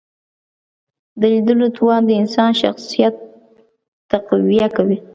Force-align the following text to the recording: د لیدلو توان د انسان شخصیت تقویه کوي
د 1.19 1.21
لیدلو 1.33 1.67
توان 1.77 2.01
د 2.05 2.11
انسان 2.21 2.51
شخصیت 2.61 3.13
تقویه 4.11 4.67
کوي 4.77 4.97